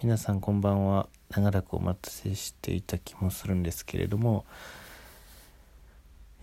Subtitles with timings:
[0.00, 1.08] 皆さんこんばんは。
[1.28, 4.44] 長らくお待たせしていた気もするんですけれども、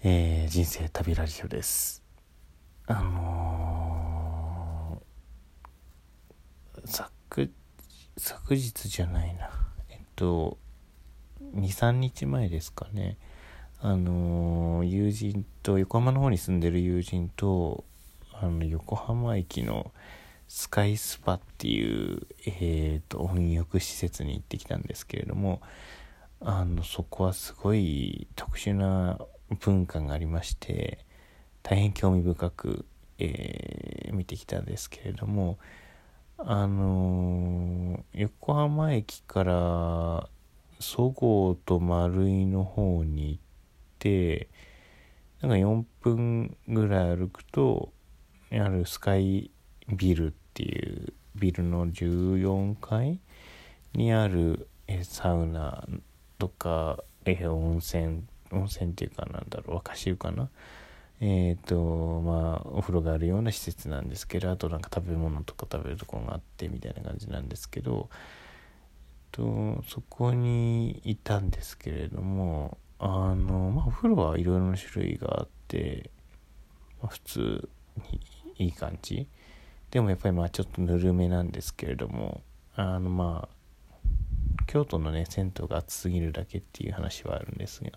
[0.04, 2.04] えー、人生旅ラジオです。
[2.86, 7.50] あのー、昨
[8.18, 9.50] 昨日じゃないな。
[9.90, 10.58] えっと
[11.56, 13.16] 23日前ですかね。
[13.80, 17.86] あのー、友人と横浜の方に住んでる友人と
[18.34, 19.94] あの横浜駅の
[20.48, 25.62] スカイスパっていう、えーと、温浴施設に行ってきたんですけれども
[26.40, 29.20] あのそこはすごい特殊な
[29.60, 31.00] 文化がありまして
[31.64, 32.86] 大変興味深く、
[33.18, 35.58] えー、見てきたんですけれども
[36.38, 40.30] あのー、横浜駅から
[40.80, 43.42] そごうと丸井の方に行っ
[44.00, 44.50] て
[45.42, 47.92] なんか4分ぐらい歩くと
[48.52, 49.50] あるスカイ
[49.90, 53.20] ビルっていうビルの14階
[53.94, 55.88] にあるえサウナ
[56.38, 60.50] とかえ温泉温泉っていうかなんだろう若潮かな？
[61.22, 68.18] えっ、ー、とまあお風呂があるような施設なんですけどあとなんか食べ物とか食べるとこがあってみたいな感じなんですけど、えっ
[69.32, 76.10] と、そこにいたんですけれどもあのまあお風呂はいろいろな種類があって、
[77.02, 77.70] まあ、普通
[78.12, 79.28] にいい感じ。
[79.96, 82.42] でもやっぱりまあちょっとぬるめなんですけれども
[82.76, 87.92] あのまあ京都のね銭湯が暑すぎるだけっていう話はあるんですが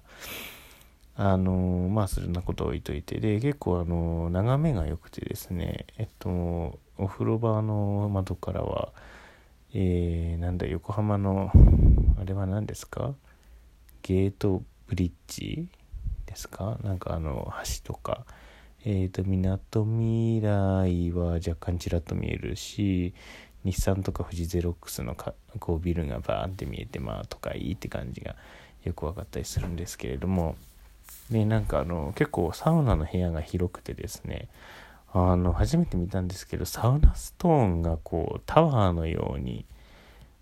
[1.16, 8.92] あのまあそんなことを置いといてで結構あの眺めが良くてですねえっとお風呂場の窓からは
[9.74, 11.50] えー、なんだ横浜の
[12.20, 13.12] あれは何ですか？
[14.02, 15.66] ゲートブリッジ
[16.26, 16.78] ですか？
[16.84, 18.24] なんかあの橋とか
[18.84, 23.12] えっ、ー、と、みなとみらいは若干ちらっと見えるし、
[23.64, 28.36] 日産とか富士ゼロックスのかこうビルがバーンって見えて、まあ、都会って感じが
[28.84, 30.56] よく分かったりするんですけれども、
[31.30, 34.48] で、なんかあの、結構サウナの部屋が広くてですね、
[35.12, 39.66] あの、初めて見たんですけど、サウナストーンがこう、タワーのように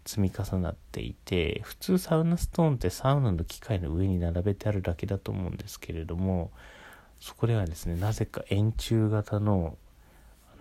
[0.04, 6.50] 積み重なっていて、普通サウナストーンってサウナの機械の上に並べてあるだけだと思うんですけれども、
[7.20, 9.76] そこではですねなぜか円柱型の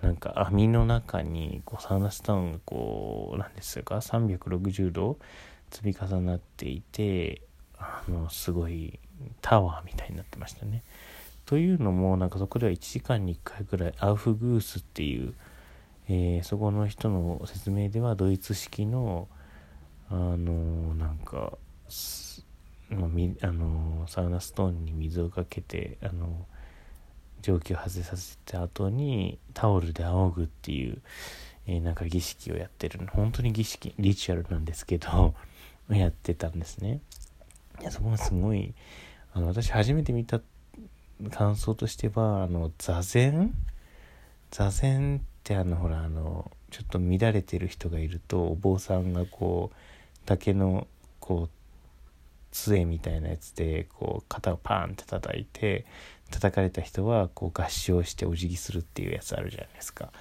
[0.02, 5.18] なんか網の中にこうサウナスタウンがこうなんですか360度
[5.72, 7.42] 積み重なっていて
[7.78, 9.00] あのすごい
[9.42, 10.84] タワーみたいになってましたね。
[11.46, 15.34] というのもなんかそこでは1時間に1回ぐらいアウフグースっていう、
[16.08, 19.28] えー、そこの人の説明ではドイツ式の
[20.10, 21.58] あのなんか
[22.90, 26.46] まあ、あのサウナストーンに水をかけてあの
[27.42, 31.02] 蒸気を発生させた後にタオルで仰ぐっていう、
[31.68, 35.36] えー、なんか儀式をやってる本当に儀式リチュアルなんですけど
[35.90, 37.02] やってたんですね。
[37.82, 38.74] いやそこがすごい
[39.34, 40.42] あの私初めて見た
[41.32, 43.54] 感想としてはあの座禅？
[44.52, 49.76] 座禅ってあのほらあのちょっと乱れてる人がいるとお坊さんがこう
[50.26, 50.88] 竹の
[51.20, 51.50] こう
[52.56, 55.86] 杖みたいなやつでこう肩をパーンって叩いて
[56.32, 60.12] 叩かれた人はこう合唱してお辞儀するっていうやつあるじゃないですか。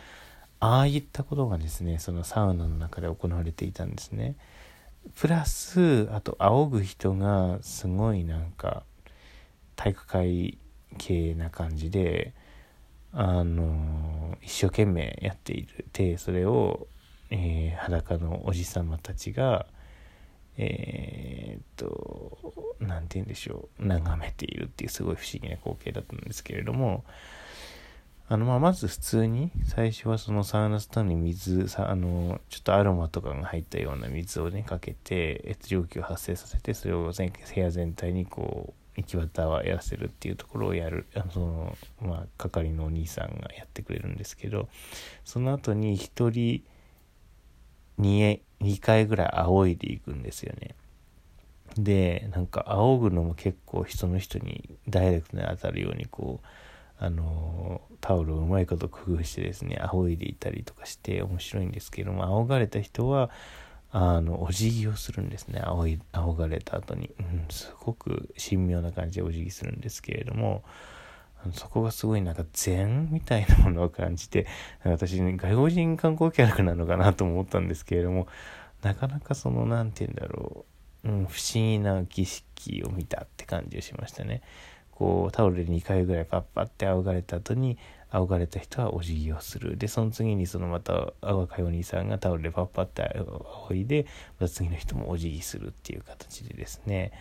[0.59, 4.35] ああいったことがですねそのサウナの中で行われていたんですね。
[5.15, 8.83] プラスあと仰ぐ人がすごいなんか
[9.77, 10.59] 体育会
[10.99, 12.33] 系な感じで
[13.13, 15.87] あの一生懸命やっている。
[15.93, 16.89] でそれを、
[17.31, 19.67] えー、裸のおじさまたちが
[20.57, 23.87] えー、っと何て言うんでしょう。
[23.87, 27.05] 眺めているっていうすごい不思議な光景だったんですけれども
[28.27, 41.07] あのままず普通に最初はそのサウナスタンに水さあのちょっとアロマとかが入ったような水をねかけて蒸気を発生させてそれを全部屋全体にこう行き渡らせるっていうところをやる。
[41.15, 44.69] あのそのまあ係のお兄さんがやってくれるんですけど
[45.25, 46.63] その後に一人
[47.99, 50.75] 2, 2回ぐらい仰いでいくんですよね。
[51.77, 56.47] で、なんか仰ぐのも結構人の人にダイレクトに当たるようにこう、
[56.99, 63.31] あのタオルをうまいこと工夫してですね、仰いでいたりとかして面白いんですけども、仰がれた人は、
[63.91, 65.61] あの、お辞儀をするんですね。
[65.65, 67.11] 仰い、仰がれた後に。
[67.19, 70.65] うん、すごく神妙な感じでお辞儀するんですけれども、
[71.53, 74.47] そこがすごいなんか禅みたいなものを感じて、
[74.85, 78.27] 私、ね、外国人観光客なのかなと思ったんですけれども、
[78.83, 80.65] なかなかその、なんて言うんだろ
[81.05, 84.43] う、うん、不思議な儀式を見たって感じをしましたね。
[84.91, 87.79] こう、タオルで2回ぐらいパッパって仰がれた後に、
[88.15, 94.07] 仰がれた人はお辞儀をするでその次にそのまたあ若いお兄さんがタオルでパッパって仰いで
[94.39, 97.13] また次の人もお辞儀するっていう形でですね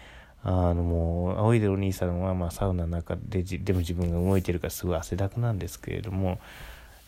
[0.43, 6.39] あのもう仰いでお兄さんはまあサウナの中ででも自分が動いてるからすごい汗だくなんですけれども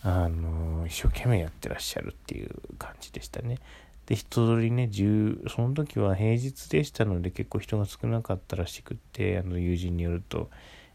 [0.04, 3.60] あの一生懸命やってらっしゃるっていう感じでしたね。
[4.06, 10.50] で人通りね10その時は平日でしたので結構人が少なかったらしくってあの友人によると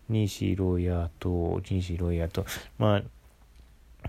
[0.08, 2.46] ニーシーロイヤーとニーシーロイヤーと
[2.78, 3.02] まあ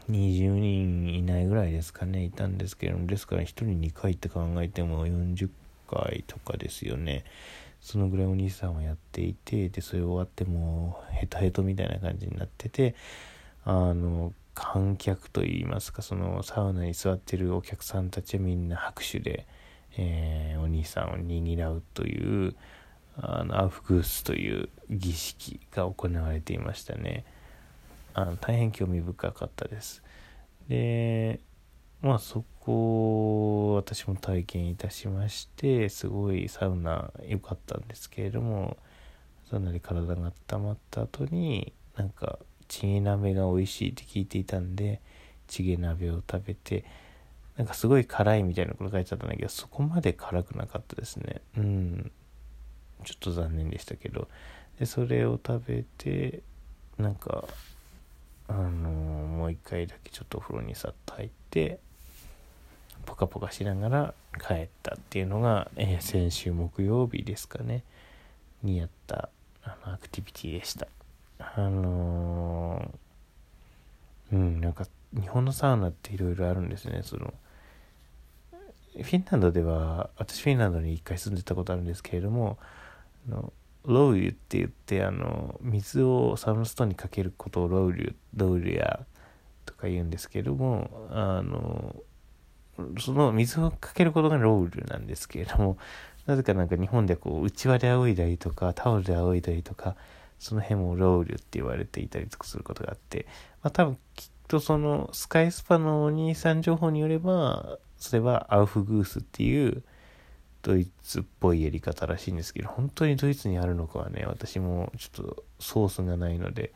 [0.10, 5.50] 20人いないぐらいですかねいたんですけれどもですから1人2回って考えても40
[5.90, 7.24] 回とかですよね
[7.82, 12.96] そのぐらいお兄さんはやっていてでそれ終わってもうヘトヘトみたいな感じになってて
[13.66, 19.48] あの観客といいますかそのサウナに座ってるお客さんたちはみんな拍手で、
[19.98, 22.56] えー、お兄さんをにぎらうという
[23.18, 27.26] あのアウフグースという儀式が行われていましたね。
[28.14, 30.04] あの大変興味深かったです。
[30.68, 31.40] で
[32.02, 38.78] まあそこ私も体験いたしましてすごいサウナ良かったんですけれども
[39.50, 45.02] サウナで体が温まった後になんかチゲ鍋が美味しいって聞いていたんで
[45.48, 46.86] チゲ鍋を食べて
[47.58, 51.42] なんかすごい辛いみたいなこと書いてあったんだけどそこまで辛くなかったですね。
[51.58, 52.12] うん。
[53.04, 54.28] ちょっと残念でしたけど。
[54.80, 56.42] でそれを食べて
[56.98, 57.46] なんか
[58.48, 58.72] あのー、
[59.28, 61.80] もう一回だけちょっとお風呂にさっと入って
[63.06, 67.84] ポカポカしながら帰ったっていうのが、えー、先週木曜日ですかね
[68.64, 69.30] にやった
[69.64, 70.88] あのアクティビティでした。
[71.40, 74.86] あのー、うんなんか
[75.20, 77.34] 日本のサウナっていろいろあるんですねその
[78.94, 82.58] フィンランドでは私フィンランドに一回住んでたことあるんですけれども
[83.28, 83.54] あの
[83.86, 89.06] ロウリュって言ってあの水をサウナストーンにかけることをロウリュロウリュア
[89.66, 91.96] とか言うんですけどもあの
[93.00, 95.78] その水をかけることがロウリュなんですけれども
[96.26, 99.96] なぜかなんか日本でこう内輪で仰いだりとかタオルで仰いだりとか
[100.40, 103.28] その辺もロウリュって言われていたりとかすることがあって、
[103.62, 109.84] まあ多分きっとそのスカイスパのお兄さん情報によれば、それはアウフグースっていう
[110.64, 116.74] ドイツっぽいやり方らしいんですけど、本当にドイツにあるのかはね、私もちょっとソースがないので、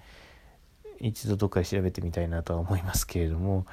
[1.00, 3.66] 一度どっかで調べてみたいなとは思いますけれども、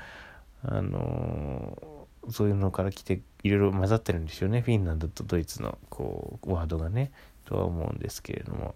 [0.62, 1.91] あのー、
[2.30, 4.60] そういうのから来ていろいろ混ざってるんでしょうね。
[4.60, 7.12] フィンランドとドイツのこうワードがね、
[7.44, 8.74] とは思うんですけれども。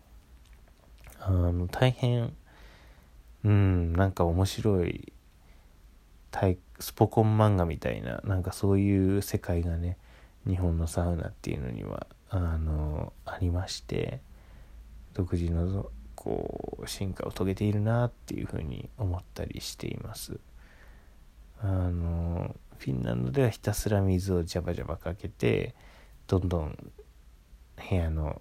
[1.21, 2.33] あの大変
[3.45, 5.13] うんなんか面白い
[6.79, 9.97] スポコン漫画みたいななんかそういう世界がね
[10.47, 14.21] 日本のサウナっていうのにはあのありまして
[15.15, 20.39] 独自のこう進化を遂げているなっていうふうに思ったりしています
[21.61, 25.75] あのフィンランドではひたすら水をジャバジャバかけて
[26.27, 26.93] どんどん
[27.89, 28.41] 部屋の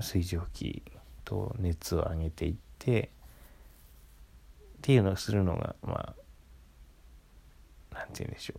[0.00, 0.82] 水蒸気
[1.24, 3.10] と熱を上げていって
[4.78, 6.14] っていうのをするのがまあ
[7.92, 8.54] 何て言うんでしょ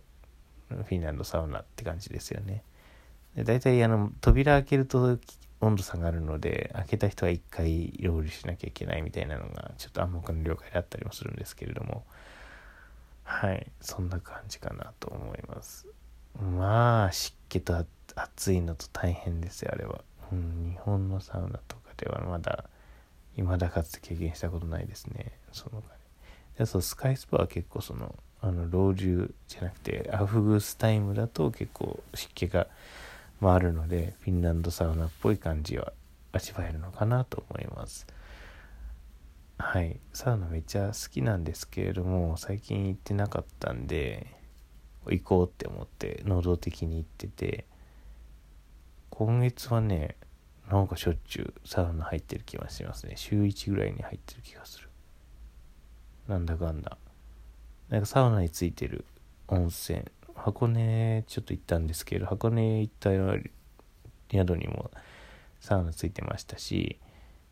[0.70, 2.62] うフィンランドサウナって感じですよね。
[3.36, 5.18] で大体あの扉開けると
[5.60, 12.04] 温度差がるので開けた人は一回ロールしなきゃいけないみたいなのがちょっと暗黙の了解であったりもするんですけれども
[13.24, 13.66] はい。
[13.80, 15.86] そんな感じかなと思います。
[16.40, 17.84] まあ湿気と
[18.14, 22.64] 暑いのと大変ですよあれは、うん、日本のサウナとかではまだ
[23.36, 25.32] 未だかつて経験したことないですね。
[25.52, 25.82] その
[26.58, 32.66] でそうスカイスパは結構そのあの老中じゃなくてアフグスタイムだと結構湿気が
[33.40, 35.92] 回るのでフィンランドサウナっぽい感じは
[36.32, 38.06] 味わえるのかなと思います。
[39.58, 40.00] はい。
[40.12, 44.26] サウナめっちゃ好きなんですけれども最近行ってなかったんで
[45.06, 47.66] 行こうって思って能動的に行ってて
[49.10, 50.16] 今月はね
[50.70, 53.14] なんかしょっちゅうサウナ入ってる気がしますね。
[53.16, 54.88] 週1ぐらいに入ってる気がする。
[56.26, 56.96] なんだかんだ。
[57.90, 59.04] なんかサウナについてる
[59.46, 60.02] 温泉。
[60.34, 63.10] 箱根ちょっと行ったんですけど箱根行った
[64.30, 64.90] 宿にも
[65.60, 66.98] サウナついてましたし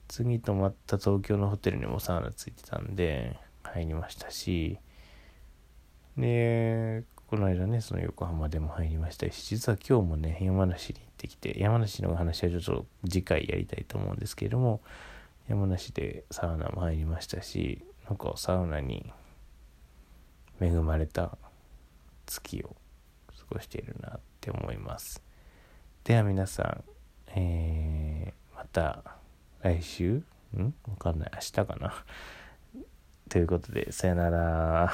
[0.08, 4.78] 次泊まった東京のホテルにもサウナついてたんで入りましたし。
[6.16, 14.82] でこの間ねその横浜でも入りましたし実は今日もね山梨に行ってきて山梨の話はちょっと次回やりたいと思うんですけれども
[15.48, 19.10] 山梨でサウナも入りましたしなんかサウナに
[20.60, 21.38] 恵まれた
[22.26, 22.76] 月を
[23.30, 25.22] 過ごしているなって思います。
[26.04, 26.84] では皆さん、
[27.28, 29.16] えー、また
[29.62, 30.22] 来週？
[30.56, 30.74] ん？
[30.88, 31.30] わかんない。
[31.34, 32.04] 明日かな？
[33.30, 34.92] ということで、さよなら。